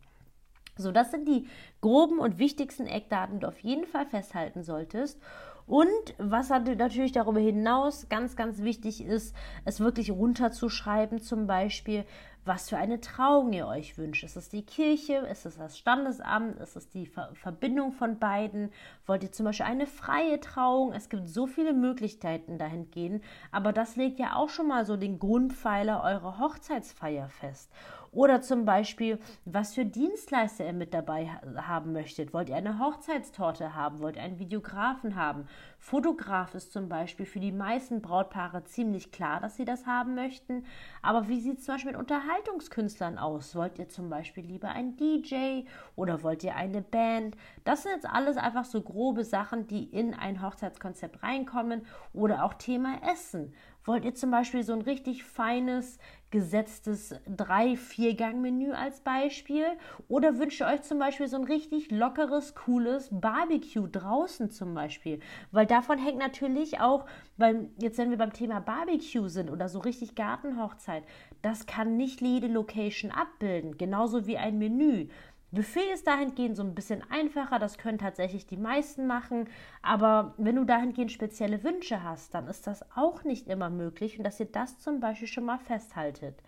So, 0.78 0.90
das 0.90 1.10
sind 1.10 1.28
die 1.28 1.46
groben 1.82 2.18
und 2.18 2.38
wichtigsten 2.38 2.86
Eckdaten, 2.86 3.36
die 3.36 3.40
du 3.40 3.48
auf 3.48 3.58
jeden 3.60 3.86
Fall 3.86 4.06
festhalten 4.06 4.62
solltest. 4.62 5.20
Und 5.66 6.14
was 6.16 6.48
natürlich 6.48 7.12
darüber 7.12 7.40
hinaus 7.40 8.08
ganz, 8.08 8.36
ganz 8.36 8.62
wichtig 8.62 9.04
ist, 9.04 9.34
es 9.66 9.80
wirklich 9.80 10.10
runterzuschreiben, 10.10 11.20
zum 11.20 11.46
Beispiel, 11.46 12.04
was 12.46 12.68
für 12.68 12.76
eine 12.76 13.00
Trauung 13.00 13.52
ihr 13.52 13.66
euch 13.66 13.98
wünscht. 13.98 14.22
Ist 14.22 14.36
es 14.36 14.48
die 14.48 14.64
Kirche? 14.64 15.14
Ist 15.16 15.46
es 15.46 15.58
das 15.58 15.76
Standesamt? 15.76 16.58
Ist 16.60 16.76
es 16.76 16.88
die 16.88 17.06
Ver 17.06 17.30
Verbindung 17.34 17.92
von 17.92 18.18
beiden? 18.18 18.70
Wollt 19.04 19.24
ihr 19.24 19.32
zum 19.32 19.46
Beispiel 19.46 19.66
eine 19.66 19.86
freie 19.86 20.38
Trauung? 20.38 20.92
Es 20.92 21.08
gibt 21.08 21.28
so 21.28 21.46
viele 21.46 21.72
Möglichkeiten 21.72 22.56
dahingehend, 22.56 23.24
aber 23.50 23.72
das 23.72 23.96
legt 23.96 24.20
ja 24.20 24.36
auch 24.36 24.48
schon 24.48 24.68
mal 24.68 24.86
so 24.86 24.96
den 24.96 25.18
Grundpfeiler 25.18 26.02
eurer 26.04 26.38
Hochzeitsfeier 26.38 27.28
fest. 27.28 27.70
Oder 28.12 28.40
zum 28.40 28.64
Beispiel, 28.64 29.18
was 29.44 29.74
für 29.74 29.84
Dienstleister 29.84 30.66
ihr 30.66 30.72
mit 30.72 30.94
dabei 30.94 31.28
haben 31.56 31.92
möchtet. 31.92 32.32
Wollt 32.32 32.48
ihr 32.48 32.56
eine 32.56 32.78
Hochzeitstorte 32.78 33.74
haben? 33.74 34.00
Wollt 34.00 34.16
ihr 34.16 34.22
einen 34.22 34.38
Videografen 34.38 35.16
haben? 35.16 35.46
Fotograf 35.78 36.54
ist 36.54 36.72
zum 36.72 36.88
Beispiel 36.88 37.26
für 37.26 37.40
die 37.40 37.52
meisten 37.52 38.02
Brautpaare 38.02 38.64
ziemlich 38.64 39.12
klar, 39.12 39.40
dass 39.40 39.56
sie 39.56 39.64
das 39.64 39.86
haben 39.86 40.14
möchten. 40.14 40.64
Aber 41.02 41.28
wie 41.28 41.40
sieht 41.40 41.58
es 41.58 41.64
zum 41.64 41.74
Beispiel 41.74 41.92
mit 41.92 42.00
Unterhaltungskünstlern 42.00 43.18
aus? 43.18 43.54
Wollt 43.54 43.78
ihr 43.78 43.88
zum 43.88 44.10
Beispiel 44.10 44.44
lieber 44.44 44.68
einen 44.70 44.96
DJ 44.96 45.62
oder 45.94 46.22
wollt 46.22 46.42
ihr 46.42 46.56
eine 46.56 46.82
Band? 46.82 47.36
Das 47.64 47.82
sind 47.82 47.92
jetzt 47.92 48.08
alles 48.08 48.36
einfach 48.36 48.64
so 48.64 48.80
grobe 48.80 49.24
Sachen, 49.24 49.66
die 49.66 49.84
in 49.84 50.14
ein 50.14 50.42
Hochzeitskonzept 50.42 51.22
reinkommen. 51.22 51.86
Oder 52.12 52.44
auch 52.44 52.54
Thema 52.54 53.00
Essen. 53.12 53.52
Wollt 53.86 54.04
ihr 54.04 54.16
zum 54.16 54.32
Beispiel 54.32 54.64
so 54.64 54.72
ein 54.72 54.80
richtig 54.82 55.22
feines, 55.22 55.98
gesetztes 56.30 57.14
drei 57.28 57.76
vier 57.76 58.14
gang 58.14 58.40
menü 58.40 58.72
als 58.72 58.98
Beispiel? 58.98 59.64
Oder 60.08 60.38
wünscht 60.38 60.60
ihr 60.60 60.66
euch 60.66 60.82
zum 60.82 60.98
Beispiel 60.98 61.28
so 61.28 61.36
ein 61.36 61.44
richtig 61.44 61.92
lockeres, 61.92 62.56
cooles 62.56 63.08
Barbecue 63.12 63.86
draußen 63.86 64.50
zum 64.50 64.74
Beispiel? 64.74 65.20
Weil 65.52 65.66
davon 65.66 65.98
hängt 65.98 66.18
natürlich 66.18 66.80
auch, 66.80 67.06
weil 67.36 67.70
jetzt 67.80 67.98
wenn 67.98 68.10
wir 68.10 68.18
beim 68.18 68.32
Thema 68.32 68.58
Barbecue 68.58 69.28
sind 69.28 69.50
oder 69.50 69.68
so 69.68 69.78
richtig 69.78 70.16
Gartenhochzeit, 70.16 71.04
das 71.42 71.66
kann 71.66 71.96
nicht 71.96 72.20
jede 72.20 72.48
Location 72.48 73.12
abbilden, 73.12 73.78
genauso 73.78 74.26
wie 74.26 74.36
ein 74.36 74.58
Menü. 74.58 75.06
Buffet 75.52 75.92
ist 75.94 76.06
dahingehend 76.06 76.56
so 76.56 76.62
ein 76.62 76.74
bisschen 76.74 77.02
einfacher, 77.08 77.58
das 77.58 77.78
können 77.78 77.98
tatsächlich 77.98 78.46
die 78.46 78.56
meisten 78.56 79.06
machen, 79.06 79.48
aber 79.80 80.34
wenn 80.38 80.56
du 80.56 80.64
dahingehend 80.64 81.12
spezielle 81.12 81.62
Wünsche 81.62 82.02
hast, 82.02 82.34
dann 82.34 82.48
ist 82.48 82.66
das 82.66 82.84
auch 82.96 83.22
nicht 83.22 83.46
immer 83.48 83.70
möglich 83.70 84.18
und 84.18 84.24
dass 84.24 84.40
ihr 84.40 84.46
das 84.46 84.80
zum 84.80 84.98
Beispiel 84.98 85.28
schon 85.28 85.44
mal 85.44 85.58
festhaltet. 85.58 86.42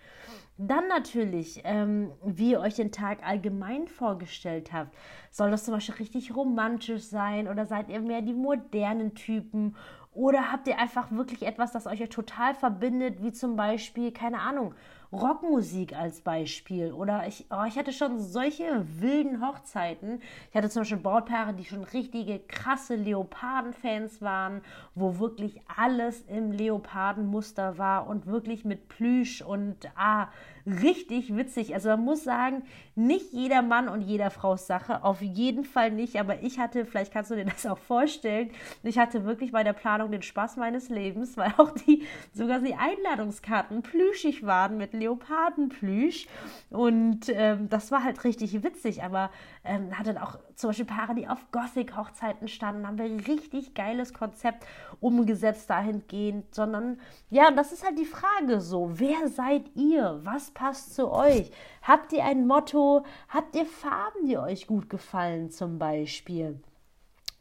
Dann 0.58 0.88
natürlich, 0.88 1.60
ähm, 1.62 2.10
wie 2.24 2.50
ihr 2.50 2.60
euch 2.60 2.74
den 2.74 2.90
Tag 2.90 3.24
allgemein 3.24 3.86
vorgestellt 3.86 4.72
habt. 4.72 4.92
Soll 5.30 5.52
das 5.52 5.64
zum 5.64 5.74
Beispiel 5.74 5.94
richtig 5.94 6.34
romantisch 6.34 7.04
sein 7.04 7.46
oder 7.46 7.66
seid 7.66 7.88
ihr 7.88 8.00
mehr 8.00 8.22
die 8.22 8.34
modernen 8.34 9.14
Typen 9.14 9.76
oder 10.12 10.50
habt 10.50 10.66
ihr 10.66 10.80
einfach 10.80 11.12
wirklich 11.12 11.42
etwas, 11.42 11.70
das 11.70 11.86
euch 11.86 12.00
total 12.08 12.52
verbindet, 12.52 13.22
wie 13.22 13.30
zum 13.30 13.54
Beispiel, 13.54 14.10
keine 14.10 14.40
Ahnung, 14.40 14.74
Rockmusik 15.12 15.96
als 15.96 16.20
Beispiel. 16.20 16.92
Oder 16.92 17.26
ich, 17.26 17.46
oh, 17.50 17.64
ich 17.66 17.78
hatte 17.78 17.92
schon 17.92 18.20
solche 18.20 18.84
wilden 19.00 19.46
Hochzeiten. 19.46 20.20
Ich 20.50 20.56
hatte 20.56 20.68
zum 20.68 20.82
Beispiel 20.82 20.98
Brautpaare, 20.98 21.54
die 21.54 21.64
schon 21.64 21.84
richtige 21.84 22.38
krasse 22.40 22.94
Leoparden-Fans 22.94 24.20
waren, 24.20 24.60
wo 24.94 25.18
wirklich 25.18 25.62
alles 25.74 26.22
im 26.28 26.52
Leopardenmuster 26.52 27.78
war 27.78 28.06
und 28.06 28.26
wirklich 28.26 28.64
mit 28.64 28.88
Plüsch 28.88 29.40
und 29.40 29.76
ah, 29.96 30.28
richtig 30.68 31.34
witzig. 31.34 31.74
Also 31.74 31.88
man 31.88 32.04
muss 32.04 32.24
sagen, 32.24 32.62
nicht 32.94 33.32
jeder 33.32 33.62
Mann 33.62 33.88
und 33.88 34.02
jeder 34.02 34.30
Frau 34.30 34.56
Sache, 34.56 35.04
auf 35.04 35.22
jeden 35.22 35.64
Fall 35.64 35.90
nicht. 35.90 36.20
Aber 36.20 36.42
ich 36.42 36.58
hatte, 36.58 36.84
vielleicht 36.84 37.12
kannst 37.12 37.30
du 37.30 37.36
dir 37.36 37.46
das 37.46 37.64
auch 37.64 37.78
vorstellen, 37.78 38.50
ich 38.82 38.98
hatte 38.98 39.24
wirklich 39.24 39.52
bei 39.52 39.64
der 39.64 39.72
Planung 39.72 40.10
den 40.10 40.22
Spaß 40.22 40.56
meines 40.56 40.88
Lebens, 40.88 41.36
weil 41.36 41.54
auch 41.56 41.70
die 41.70 42.04
sogar 42.32 42.60
die 42.60 42.74
Einladungskarten 42.74 43.82
plüschig 43.82 44.44
waren 44.44 44.76
mit 44.76 44.92
Leopardenplüsch. 44.98 46.26
Und 46.70 47.28
ähm, 47.28 47.68
das 47.68 47.90
war 47.90 48.04
halt 48.04 48.24
richtig 48.24 48.62
witzig. 48.62 49.02
Aber 49.02 49.30
ähm, 49.64 49.98
hatte 49.98 50.20
auch 50.22 50.38
zum 50.54 50.70
Beispiel 50.70 50.86
Paare, 50.86 51.14
die 51.14 51.28
auf 51.28 51.50
Gothic-Hochzeiten 51.52 52.48
standen, 52.48 52.86
haben 52.86 52.98
wir 52.98 53.26
richtig 53.26 53.74
geiles 53.74 54.12
Konzept 54.12 54.66
umgesetzt 55.00 55.70
dahingehend. 55.70 56.54
Sondern 56.54 57.00
ja, 57.30 57.50
das 57.50 57.72
ist 57.72 57.84
halt 57.84 57.98
die 57.98 58.04
Frage 58.04 58.60
so, 58.60 58.90
wer 58.98 59.28
seid 59.28 59.74
ihr? 59.74 60.20
Was 60.22 60.50
passt 60.50 60.94
zu 60.94 61.10
euch? 61.10 61.50
Habt 61.82 62.12
ihr 62.12 62.24
ein 62.24 62.46
Motto? 62.46 63.04
Habt 63.28 63.56
ihr 63.56 63.66
Farben, 63.66 64.26
die 64.26 64.38
euch 64.38 64.66
gut 64.66 64.90
gefallen 64.90 65.50
zum 65.50 65.78
Beispiel? 65.78 66.60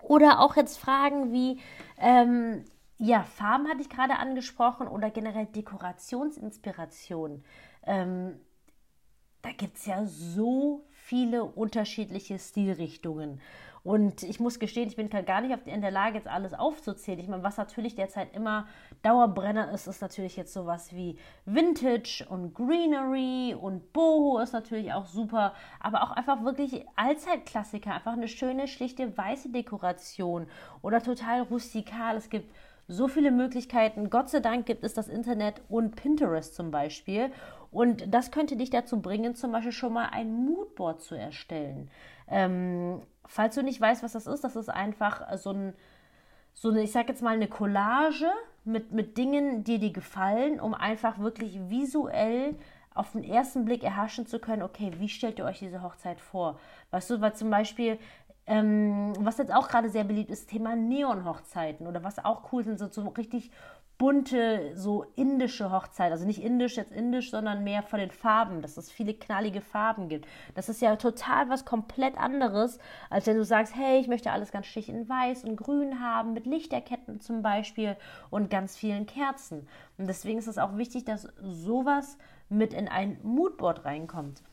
Oder 0.01 0.39
auch 0.39 0.55
jetzt 0.55 0.77
Fragen 0.77 1.33
wie, 1.33 1.59
ähm, 1.97 2.63
ja, 2.97 3.23
Farben 3.23 3.67
hatte 3.67 3.81
ich 3.81 3.89
gerade 3.89 4.17
angesprochen 4.17 4.87
oder 4.87 5.09
generell 5.11 5.45
Dekorationsinspiration. 5.45 7.43
Ähm, 7.85 8.39
da 9.43 9.51
gibt 9.51 9.77
es 9.77 9.85
ja 9.85 10.05
so 10.05 10.85
viele 10.91 11.43
unterschiedliche 11.43 12.39
Stilrichtungen. 12.39 13.39
Und 13.83 14.23
ich 14.23 14.41
muss 14.41 14.59
gestehen, 14.59 14.89
ich 14.89 14.97
bin 14.97 15.09
gar 15.09 15.39
nicht 15.39 15.65
in 15.65 15.79
der 15.79 15.91
Lage, 15.91 16.17
jetzt 16.17 16.27
alles 16.27 16.53
aufzuzählen. 16.53 17.19
Ich 17.19 17.29
meine, 17.29 17.43
was 17.43 17.55
natürlich 17.55 17.95
derzeit 17.95 18.33
immer 18.35 18.67
Dauerbrenner 19.01 19.71
ist, 19.71 19.87
ist 19.87 20.01
natürlich 20.01 20.35
jetzt 20.35 20.51
sowas 20.51 20.93
wie 20.93 21.17
Vintage 21.45 22.25
und 22.27 22.53
Greenery 22.53 23.55
und 23.55 23.93
Boho 23.93 24.39
ist 24.39 24.51
natürlich 24.51 24.91
auch 24.91 25.05
super. 25.05 25.53
Aber 25.79 26.03
auch 26.03 26.11
einfach 26.11 26.43
wirklich 26.43 26.83
Allzeitklassiker. 26.97 27.93
Einfach 27.93 28.11
eine 28.11 28.27
schöne, 28.27 28.67
schlichte, 28.67 29.17
weiße 29.17 29.53
Dekoration 29.53 30.47
oder 30.81 31.01
total 31.01 31.43
rustikal. 31.43 32.17
Es 32.17 32.29
gibt 32.29 32.51
so 32.87 33.07
viele 33.07 33.31
Möglichkeiten. 33.31 34.09
Gott 34.09 34.29
sei 34.29 34.39
Dank 34.39 34.65
gibt 34.65 34.83
es 34.83 34.93
das 34.93 35.07
Internet 35.07 35.61
und 35.69 35.95
Pinterest 35.95 36.55
zum 36.55 36.71
Beispiel. 36.71 37.31
Und 37.71 38.13
das 38.13 38.31
könnte 38.31 38.55
dich 38.55 38.69
dazu 38.69 39.01
bringen, 39.01 39.35
zum 39.35 39.51
Beispiel 39.51 39.73
schon 39.73 39.93
mal 39.93 40.09
ein 40.11 40.33
Moodboard 40.33 41.01
zu 41.01 41.15
erstellen. 41.15 41.89
Ähm, 42.29 43.01
falls 43.25 43.55
du 43.55 43.63
nicht 43.63 43.81
weißt, 43.81 44.03
was 44.03 44.13
das 44.13 44.27
ist, 44.27 44.43
das 44.43 44.55
ist 44.55 44.69
einfach 44.69 45.37
so 45.37 45.51
ein, 45.51 45.73
so 46.53 46.69
eine, 46.69 46.81
ich 46.81 46.91
sag 46.91 47.09
jetzt 47.09 47.21
mal, 47.21 47.33
eine 47.33 47.47
Collage 47.47 48.31
mit, 48.63 48.93
mit 48.93 49.17
Dingen, 49.17 49.63
die 49.63 49.79
dir 49.79 49.91
gefallen, 49.91 50.59
um 50.59 50.73
einfach 50.73 51.19
wirklich 51.19 51.59
visuell 51.69 52.55
auf 52.93 53.11
den 53.11 53.23
ersten 53.23 53.63
Blick 53.65 53.83
erhaschen 53.83 54.25
zu 54.25 54.39
können, 54.39 54.63
okay, 54.63 54.91
wie 54.97 55.09
stellt 55.09 55.37
ihr 55.39 55.45
euch 55.45 55.59
diese 55.59 55.83
Hochzeit 55.83 56.19
vor? 56.19 56.59
Weißt 56.91 57.09
du, 57.09 57.21
weil 57.21 57.35
zum 57.35 57.49
Beispiel 57.49 57.99
ähm, 58.47 59.13
was 59.19 59.37
jetzt 59.37 59.53
auch 59.53 59.67
gerade 59.67 59.89
sehr 59.89 60.05
beliebt 60.05 60.31
ist, 60.31 60.49
Thema 60.49 60.75
Neon-Hochzeiten 60.75 61.85
oder 61.85 62.03
was 62.03 62.23
auch 62.23 62.51
cool 62.51 62.63
sind, 62.63 62.79
so, 62.79 62.87
so 62.87 63.09
richtig 63.09 63.51
bunte, 63.97 64.73
so 64.75 65.05
indische 65.15 65.71
Hochzeiten. 65.71 66.13
Also 66.13 66.25
nicht 66.25 66.43
indisch 66.43 66.77
jetzt 66.77 66.91
indisch, 66.91 67.31
sondern 67.31 67.63
mehr 67.63 67.81
von 67.81 67.99
den 67.99 68.11
Farben, 68.11 68.61
dass 68.61 68.77
es 68.77 68.91
viele 68.91 69.13
knallige 69.13 69.61
Farben 69.61 70.07
gibt. 70.07 70.27
Das 70.55 70.69
ist 70.69 70.81
ja 70.81 70.95
total 70.95 71.49
was 71.49 71.65
komplett 71.65 72.17
anderes, 72.17 72.79
als 73.09 73.25
wenn 73.25 73.37
du 73.37 73.43
sagst, 73.43 73.75
hey, 73.75 73.99
ich 73.99 74.07
möchte 74.07 74.31
alles 74.31 74.51
ganz 74.51 74.67
schlicht 74.67 74.89
in 74.89 75.09
weiß 75.09 75.43
und 75.43 75.55
grün 75.55 75.99
haben, 75.99 76.33
mit 76.33 76.45
Lichterketten 76.45 77.19
zum 77.19 77.41
Beispiel 77.41 77.97
und 78.29 78.49
ganz 78.49 78.77
vielen 78.77 79.07
Kerzen. 79.07 79.67
Und 79.97 80.07
deswegen 80.07 80.37
ist 80.37 80.47
es 80.47 80.59
auch 80.59 80.77
wichtig, 80.77 81.05
dass 81.05 81.27
sowas 81.41 82.17
mit 82.49 82.73
in 82.73 82.87
ein 82.87 83.19
Moodboard 83.23 83.83
reinkommt. 83.83 84.43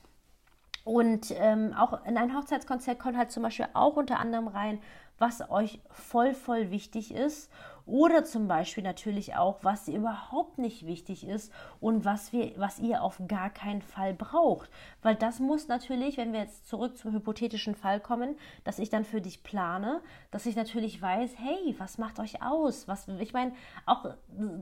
Und 0.85 1.35
ähm, 1.39 1.73
auch 1.73 2.05
in 2.05 2.19
ein 2.19 2.37
Hochzeitskonzert 2.37 2.99
kommt 2.99 3.17
halt 3.17 3.33
zum 3.33 3.43
Beispiel 3.43 3.67
auch 3.73 3.97
unter 3.97 4.21
anderem 4.21 4.49
rein, 4.49 4.81
was 5.19 5.49
euch 5.51 5.81
voll, 5.91 6.35
voll 6.35 6.71
wichtig 6.71 7.15
ist. 7.15 7.51
Oder 7.87 8.25
zum 8.25 8.49
Beispiel 8.49 8.83
natürlich 8.83 9.37
auch, 9.37 9.59
was 9.63 9.89
überhaupt 9.89 10.57
nicht 10.57 10.87
wichtig 10.87 11.27
ist 11.27 11.53
und 11.81 12.07
was, 12.07 12.33
wir, 12.33 12.53
was 12.57 12.79
ihr 12.79 13.03
auf 13.03 13.21
gar 13.29 13.51
keinen 13.51 13.83
Fall 13.83 14.15
braucht. 14.15 14.71
Weil 15.03 15.15
das 15.17 15.39
muss 15.39 15.69
natürlich, 15.69 16.17
wenn 16.17 16.33
wir 16.33 16.41
jetzt 16.41 16.67
zurück 16.67 16.97
zum 16.97 17.13
hypothetischen 17.13 17.75
Fall 17.75 18.01
kommen, 18.01 18.37
dass 18.65 18.79
ich 18.79 18.89
dann 18.89 19.05
für 19.05 19.21
dich 19.21 19.43
plane, 19.43 20.01
dass 20.31 20.47
ich 20.47 20.57
natürlich 20.57 21.01
weiß, 21.01 21.33
hey, 21.37 21.75
was 21.79 21.99
macht 21.99 22.19
euch 22.21 22.43
aus? 22.43 22.89
Was, 22.89 23.07
ich 23.07 23.35
meine, 23.35 23.53
auch, 23.85 24.07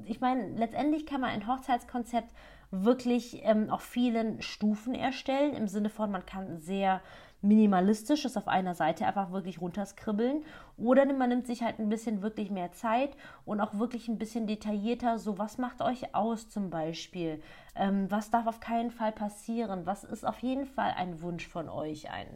ich 0.07 0.21
meine, 0.21 0.49
letztendlich 0.57 1.07
kann 1.07 1.21
man 1.21 1.31
ein 1.31 1.47
Hochzeitskonzept 1.47 2.35
wirklich 2.73 3.43
ähm, 3.45 3.71
auf 3.71 3.83
vielen 3.83 4.43
Stufen 4.43 4.95
erstellen, 4.95 5.55
im 5.55 5.69
Sinne 5.69 5.91
von, 5.91 6.11
man 6.11 6.27
kann 6.27 6.59
sehr 6.59 7.01
minimalistisch 7.43 8.23
das 8.23 8.37
auf 8.37 8.49
einer 8.49 8.75
Seite 8.75 9.07
einfach 9.07 9.33
wirklich 9.33 9.61
runterskribbeln. 9.61 10.45
Oder 10.79 11.05
man 11.13 11.29
nimmt 11.29 11.47
sich 11.47 11.63
halt 11.63 11.79
ein 11.79 11.89
bisschen 11.89 12.23
wirklich 12.23 12.51
mehr 12.51 12.73
Zeit 12.73 13.17
und 13.45 13.61
auch 13.61 13.75
wirklich 13.75 14.09
ein 14.09 14.19
bisschen 14.19 14.47
detaillierter, 14.47 15.19
so 15.19 15.39
was 15.39 15.59
macht 15.59 15.83
euch 15.83 16.15
aus 16.15 16.49
zum 16.49 16.71
Beispiel, 16.71 17.43
ähm, 17.75 18.11
was 18.11 18.31
darf 18.31 18.47
auf 18.47 18.61
keinen 18.61 18.91
Fall 18.91 19.13
passieren, 19.13 19.87
was 19.87 20.05
ist 20.05 20.25
auf 20.25 20.39
jeden 20.39 20.67
Fall 20.67 20.95
ein 20.97 21.21
Wunsch 21.21 21.47
von 21.47 21.69
euch 21.69 22.11
ein. 22.11 22.29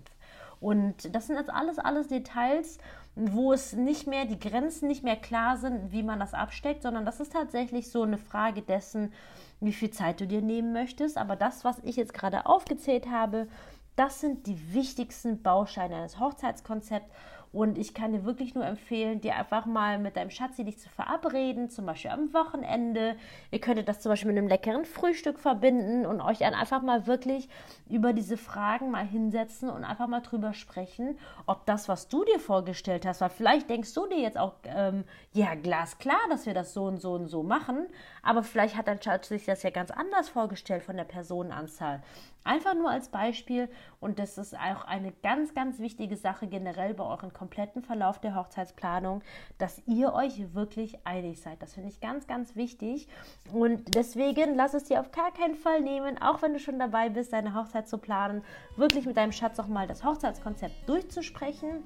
Und 0.61 1.14
das 1.14 1.26
sind 1.26 1.37
jetzt 1.37 1.50
alles, 1.50 1.78
alles 1.78 2.09
Details, 2.09 2.78
wo 3.16 3.52
es 3.52 3.73
nicht 3.73 4.06
mehr, 4.06 4.26
die 4.26 4.38
Grenzen 4.38 4.88
nicht 4.88 5.02
mehr 5.02 5.16
klar 5.16 5.56
sind, 5.56 5.90
wie 5.90 6.02
man 6.02 6.20
das 6.20 6.35
absteckt, 6.35 6.82
sondern 6.82 7.06
das 7.06 7.18
ist 7.18 7.32
tatsächlich 7.32 7.90
so 7.90 8.02
eine 8.02 8.18
Frage 8.18 8.62
dessen, 8.62 9.12
wie 9.61 9.73
viel 9.73 9.90
Zeit 9.90 10.20
du 10.20 10.26
dir 10.26 10.42
nehmen 10.42 10.73
möchtest. 10.73 11.16
Aber 11.16 11.35
das, 11.35 11.64
was 11.64 11.78
ich 11.82 11.96
jetzt 11.96 12.14
gerade 12.14 12.46
aufgezählt 12.46 13.11
habe, 13.11 13.49
Das 13.96 14.20
sind 14.20 14.46
die 14.46 14.75
wichtigsten 14.75 15.42
Bausteine 15.42 15.96
eines 15.96 16.20
Hochzeitskonzepts 16.20 17.11
und 17.56 17.78
ich 17.78 17.94
kann 17.94 18.12
dir 18.12 18.26
wirklich 18.26 18.54
nur 18.54 18.66
empfehlen, 18.66 19.22
dir 19.22 19.34
einfach 19.34 19.64
mal 19.64 19.98
mit 19.98 20.18
deinem 20.18 20.28
Schatzi 20.28 20.62
dich 20.62 20.78
zu 20.78 20.90
verabreden, 20.90 21.70
zum 21.70 21.86
Beispiel 21.86 22.10
am 22.10 22.34
Wochenende. 22.34 23.16
Ihr 23.50 23.60
könntet 23.60 23.88
das 23.88 24.00
zum 24.00 24.12
Beispiel 24.12 24.30
mit 24.30 24.36
einem 24.36 24.48
leckeren 24.48 24.84
Frühstück 24.84 25.38
verbinden 25.38 26.04
und 26.04 26.20
euch 26.20 26.40
dann 26.40 26.52
einfach 26.52 26.82
mal 26.82 27.06
wirklich 27.06 27.48
über 27.88 28.12
diese 28.12 28.36
Fragen 28.36 28.90
mal 28.90 29.06
hinsetzen 29.06 29.70
und 29.70 29.84
einfach 29.84 30.06
mal 30.06 30.20
drüber 30.20 30.52
sprechen, 30.52 31.18
ob 31.46 31.64
das, 31.64 31.88
was 31.88 32.08
du 32.08 32.25
dir 32.25 32.38
vorgestellt 32.38 33.06
hast, 33.06 33.22
weil 33.22 33.30
vielleicht 33.30 33.70
denkst 33.70 33.94
du 33.94 34.06
dir 34.06 34.18
jetzt 34.18 34.36
auch, 34.36 34.56
ähm, 34.64 35.04
ja, 35.32 35.54
glasklar, 35.54 36.20
dass 36.28 36.44
wir 36.44 36.52
das 36.52 36.75
so 36.75 36.84
und 36.84 37.00
so 37.00 37.14
und 37.14 37.28
so 37.28 37.42
machen, 37.42 37.86
aber 38.22 38.42
vielleicht 38.42 38.76
hat 38.76 38.86
dein 38.86 39.00
Schatz 39.00 39.28
sich 39.28 39.46
das 39.46 39.62
ja 39.62 39.70
ganz 39.70 39.90
anders 39.90 40.28
vorgestellt 40.28 40.82
von 40.82 40.98
der 40.98 41.04
Personenanzahl. 41.04 42.02
Einfach 42.44 42.75
nur 42.75 42.90
als 42.90 43.08
Beispiel 43.08 43.68
und 44.06 44.20
das 44.20 44.38
ist 44.38 44.54
auch 44.54 44.84
eine 44.84 45.10
ganz, 45.25 45.52
ganz 45.52 45.80
wichtige 45.80 46.16
Sache 46.16 46.46
generell 46.46 46.94
bei 46.94 47.02
euren 47.02 47.32
kompletten 47.32 47.82
Verlauf 47.82 48.20
der 48.20 48.36
Hochzeitsplanung, 48.36 49.20
dass 49.58 49.82
ihr 49.86 50.14
euch 50.14 50.54
wirklich 50.54 51.04
einig 51.04 51.40
seid. 51.40 51.60
Das 51.60 51.75
finde 51.75 51.88
ich 51.88 52.00
ganz, 52.00 52.28
ganz 52.28 52.54
wichtig 52.54 53.08
und 53.52 53.96
deswegen 53.96 54.54
lass 54.54 54.75
es 54.75 54.84
dir 54.84 55.00
auf 55.00 55.10
gar 55.10 55.32
keinen 55.32 55.56
Fall 55.56 55.80
nehmen, 55.80 56.22
auch 56.22 56.40
wenn 56.40 56.52
du 56.52 56.60
schon 56.60 56.78
dabei 56.78 57.08
bist, 57.08 57.32
deine 57.32 57.52
Hochzeit 57.54 57.88
zu 57.88 57.98
planen, 57.98 58.44
wirklich 58.76 59.06
mit 59.06 59.16
deinem 59.16 59.32
Schatz 59.32 59.58
auch 59.58 59.66
mal 59.66 59.88
das 59.88 60.04
Hochzeitskonzept 60.04 60.88
durchzusprechen 60.88 61.82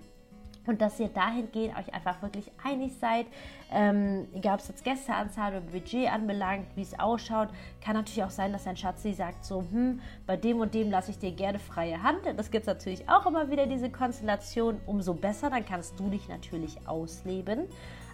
und 0.66 0.80
dass 0.80 1.00
ihr 1.00 1.08
dahingehend 1.08 1.76
euch 1.76 1.92
einfach 1.94 2.22
wirklich 2.22 2.50
einig 2.62 2.92
seid, 3.00 3.26
ähm, 3.72 4.28
egal 4.34 4.54
ob 4.54 4.60
es 4.60 4.68
jetzt 4.68 4.84
Gästeanzahl 4.84 5.52
oder 5.52 5.60
Budget 5.60 6.12
anbelangt, 6.12 6.66
wie 6.74 6.82
es 6.82 6.98
ausschaut. 6.98 7.48
Kann 7.80 7.94
natürlich 7.96 8.24
auch 8.24 8.30
sein, 8.30 8.52
dass 8.52 8.64
dein 8.64 8.76
Schatzi 8.76 9.12
sagt 9.12 9.44
so, 9.44 9.64
hm, 9.70 10.00
bei 10.26 10.36
dem 10.36 10.60
und 10.60 10.74
dem 10.74 10.90
lasse 10.90 11.10
ich 11.10 11.18
dir 11.18 11.32
gerne 11.32 11.58
freie 11.58 12.02
Hand. 12.02 12.20
Das 12.36 12.50
gibt 12.50 12.62
es 12.62 12.66
natürlich 12.66 13.08
auch 13.08 13.26
immer 13.26 13.50
wieder, 13.50 13.66
diese 13.66 13.90
Konstellation. 13.90 14.80
Umso 14.86 15.14
besser, 15.14 15.50
dann 15.50 15.64
kannst 15.64 15.98
du 15.98 16.10
dich 16.10 16.28
natürlich 16.28 16.76
ausleben. 16.86 17.66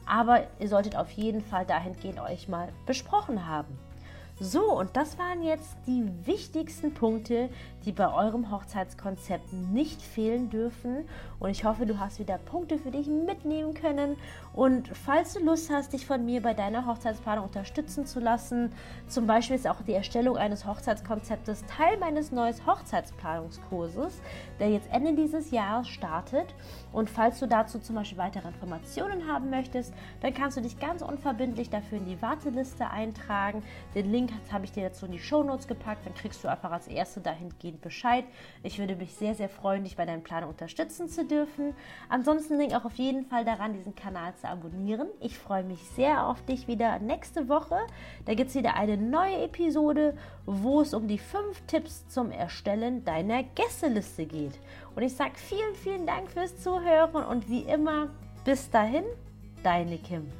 Aber 0.07 0.47
ihr 0.61 0.69
solltet 0.69 0.97
auf 0.97 1.11
jeden 1.11 1.41
Fall 1.41 1.67
dahingehend 1.67 2.21
euch 2.21 2.49
mal 2.49 2.69
besprochen 2.87 3.47
haben. 3.47 3.77
So, 4.39 4.71
und 4.79 4.95
das 4.99 5.19
waren 5.19 5.43
jetzt 5.43 5.79
die 5.87 6.11
wichtigsten 6.27 6.93
Punkte, 6.93 7.49
die 7.87 7.93
bei 7.93 8.13
eurem 8.13 8.51
Hochzeitskonzept 8.51 9.55
nicht 9.55 10.03
fehlen 10.03 10.51
dürfen. 10.51 11.09
Und 11.39 11.49
ich 11.49 11.65
hoffe, 11.65 11.87
du 11.87 11.99
hast 11.99 12.19
wieder 12.19 12.37
Punkte 12.37 12.79
für 12.79 12.91
dich 12.91 13.07
mitnehmen 13.07 13.73
können. 13.73 14.17
Und 14.53 14.89
falls 14.89 15.33
du 15.33 15.41
Lust 15.43 15.71
hast, 15.71 15.95
dich 15.95 16.05
von 16.05 16.23
mir 16.27 16.43
bei 16.43 16.53
deiner 16.53 16.85
Hochzeitsplanung 16.85 17.47
unterstützen 17.47 18.05
zu 18.05 18.21
lassen, 18.21 18.73
zum 19.09 19.27
Beispiel 19.27 19.57
ist 19.57 19.67
auch 19.67 19.81
die 19.81 19.95
Erstellung 19.95 20.37
eines 20.37 20.67
Hochzeitskonzeptes 20.67 21.65
Teil 21.65 21.97
meines 21.97 22.31
neuen 22.31 22.55
Hochzeitsplanungskurses, 22.67 24.21
der 24.61 24.69
jetzt 24.69 24.93
Ende 24.93 25.15
dieses 25.15 25.51
Jahres 25.51 25.89
startet. 25.89 26.55
Und 26.93 27.09
falls 27.09 27.39
du 27.41 27.47
dazu 27.47 27.79
zum 27.79 27.95
Beispiel 27.97 28.19
weitere 28.19 28.49
Informationen 28.49 29.27
haben 29.27 29.49
möchtest, 29.49 29.95
dann 30.21 30.35
kannst 30.35 30.59
du 30.59 30.61
dich 30.61 30.79
ganz 30.79 31.01
unverbindlich 31.01 31.71
dafür 31.71 31.97
in 31.97 32.05
die 32.05 32.21
Warteliste 32.21 32.91
eintragen. 32.91 33.63
Den 33.95 34.13
Link 34.13 34.26
habe 34.53 34.65
ich 34.65 34.73
dir 34.73 34.85
dazu 34.85 35.07
in 35.07 35.13
die 35.13 35.19
Show 35.19 35.43
Notes 35.43 35.67
gepackt. 35.67 36.07
Dann 36.07 36.15
kriegst 36.15 36.43
du 36.43 36.49
einfach 36.49 36.71
als 36.71 36.87
Erste 36.87 37.21
dahingehend 37.21 37.81
Bescheid. 37.81 38.25
Ich 38.63 38.79
würde 38.79 38.97
mich 38.97 39.15
sehr, 39.15 39.35
sehr 39.35 39.49
freuen, 39.49 39.85
dich 39.85 39.97
bei 39.97 40.07
deinem 40.07 40.23
Planung 40.23 40.51
unterstützen 40.51 41.09
zu 41.09 41.25
dürfen. 41.25 41.75
Ansonsten 42.09 42.59
denk 42.59 42.75
auch 42.75 42.85
auf 42.85 42.95
jeden 42.95 43.27
Fall 43.27 43.45
daran, 43.45 43.75
diesen 43.75 43.95
Kanal 43.95 44.35
zu 44.37 44.49
abonnieren. 44.49 45.09
Ich 45.21 45.39
freue 45.39 45.65
mich 45.65 45.83
sehr 45.91 46.27
auf 46.27 46.43
dich 46.45 46.69
wieder 46.69 46.99
nächste 46.99 47.49
Woche. 47.49 47.79
Da 48.25 48.35
gibt 48.35 48.51
es 48.51 48.57
wieder 48.57 48.75
eine 48.75 48.97
neue 48.97 49.43
Episode, 49.45 50.17
wo 50.47 50.81
es 50.81 50.95
um 50.95 51.09
die 51.09 51.19
fünf 51.19 51.61
Tipps 51.67 52.07
zum 52.09 52.31
Erstellen 52.31 53.05
deiner 53.05 53.43
Gästeliste 53.43 54.27
geht. 54.27 54.59
Und 54.95 55.03
ich 55.03 55.15
sage 55.15 55.33
vielen, 55.35 55.75
vielen 55.75 56.07
Dank 56.07 56.31
fürs 56.31 56.63
Zuhören 56.63 57.25
und 57.25 57.49
wie 57.49 57.63
immer, 57.63 58.09
bis 58.45 58.71
dahin, 58.71 59.05
deine 59.63 59.99
Kim. 59.99 60.31